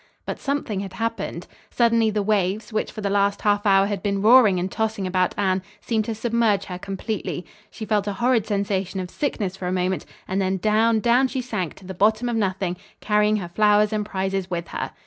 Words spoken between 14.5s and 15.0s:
her.